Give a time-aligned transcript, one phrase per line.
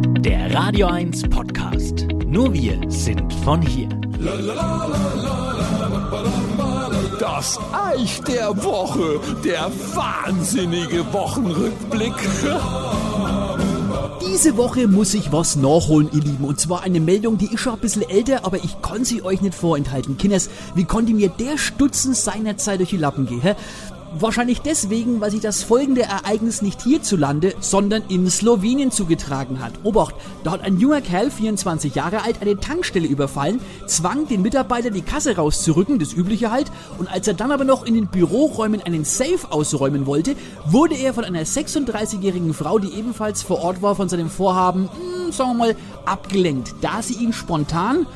[0.00, 2.06] Der Radio 1 Podcast.
[2.24, 3.88] Nur wir sind von hier.
[7.18, 12.14] Das Eich der Woche, der wahnsinnige Wochenrückblick.
[14.26, 16.44] Diese Woche muss ich was nachholen, ihr Lieben.
[16.44, 19.42] Und zwar eine Meldung, die ist schon ein bisschen älter, aber ich kann sie euch
[19.42, 20.16] nicht vorenthalten.
[20.16, 23.54] Kinders, wie konnte mir der Stutzen seinerzeit durch die Lappen gehen?
[24.12, 29.72] Wahrscheinlich deswegen, weil sich das folgende Ereignis nicht hierzulande, sondern in Slowenien zugetragen hat.
[29.84, 34.90] Obacht, da hat ein junger Kerl, 24 Jahre alt, eine Tankstelle überfallen, zwang den Mitarbeiter
[34.90, 38.82] die Kasse rauszurücken, das übliche halt, und als er dann aber noch in den Büroräumen
[38.82, 40.34] einen Safe ausräumen wollte,
[40.66, 45.24] wurde er von einer 36-jährigen Frau, die ebenfalls vor Ort war, von seinem Vorhaben, mh,
[45.26, 48.06] hm, sagen wir mal, abgelenkt, da sie ihn spontan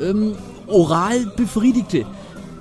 [0.00, 0.34] ähm,
[0.66, 2.06] oral befriedigte.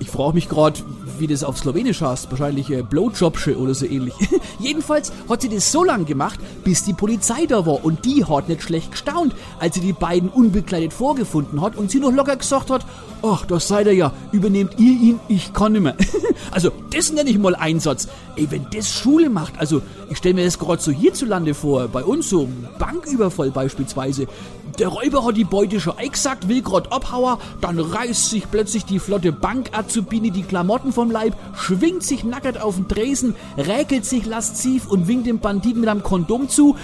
[0.03, 0.81] Ich frage mich gerade,
[1.17, 4.13] wie das auf Slowenisch heißt, wahrscheinlich äh, Blowjobsche oder so ähnlich.
[4.59, 8.49] Jedenfalls hat sie das so lange gemacht, bis die Polizei da war und die hat
[8.49, 12.69] nicht schlecht gestaunt, als sie die beiden unbekleidet vorgefunden hat und sie noch locker gesagt
[12.69, 12.85] hat,
[13.23, 15.95] ach, das seid ihr ja, übernehmt ihr ihn, ich kann nimmer.
[16.51, 18.09] also, das nenne ich mal Einsatz.
[18.35, 22.03] Ey, wenn das Schule macht, also, ich stelle mir das gerade so hierzulande vor, bei
[22.03, 24.27] uns so Banküberfall beispielsweise.
[24.79, 28.99] Der Räuber hat die Beute schon eingesackt, will grad abhauen, dann reißt sich plötzlich die
[28.99, 29.31] flotte
[29.93, 35.07] Bankazubine die Klamotten vom Leib, schwingt sich nackert auf den Tresen, räkelt sich lasziv und
[35.07, 36.75] winkt dem Banditen mit einem Kondom zu.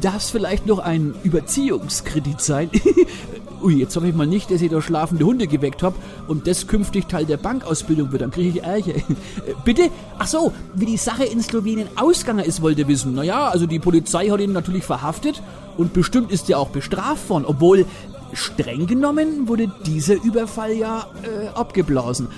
[0.00, 2.70] Das vielleicht noch ein Überziehungskredit sein?
[3.62, 5.94] Ui, jetzt hoffe ich mal nicht, dass ich da schlafende Hunde geweckt habe
[6.26, 8.94] und das künftig Teil der Bankausbildung wird, dann kriege ich Ärger.
[9.64, 9.88] Bitte?
[10.18, 13.14] Ach so, wie die Sache in Slowenien ausgegangen ist, wollt ihr wissen.
[13.14, 15.40] Naja, also die Polizei hat ihn natürlich verhaftet
[15.76, 17.86] und bestimmt ist er auch bestraft worden, obwohl
[18.32, 22.28] streng genommen wurde dieser Überfall ja äh, abgeblasen.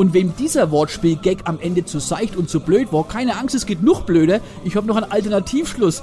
[0.00, 3.66] Und wem dieser Wortspiel-Gag am Ende zu seicht und zu blöd war, keine Angst, es
[3.66, 4.40] geht noch blöder.
[4.64, 6.02] Ich habe noch einen Alternativschluss.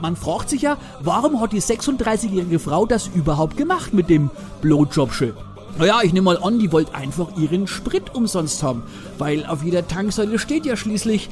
[0.00, 5.34] Man fragt sich ja, warum hat die 36-jährige Frau das überhaupt gemacht mit dem Blowjobsche?
[5.76, 8.84] Naja, ich nehme mal an, die wollte einfach ihren Sprit umsonst haben.
[9.18, 11.28] Weil auf jeder Tanksäule steht ja schließlich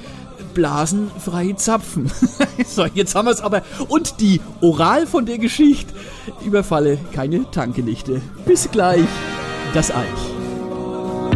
[0.53, 2.11] blasenfreie Zapfen.
[2.67, 3.63] so, jetzt haben wir es aber.
[3.87, 5.95] Und die Oral von der Geschichte.
[6.45, 8.21] Überfalle keine Tankelichte.
[8.47, 9.07] Bis gleich.
[9.75, 10.40] Das Eich.